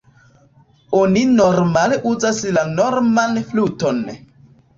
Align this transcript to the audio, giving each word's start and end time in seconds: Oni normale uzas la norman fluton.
Oni 0.99 1.21
normale 1.33 1.99
uzas 2.13 2.41
la 2.57 2.65
norman 2.73 3.39
fluton. 3.53 4.03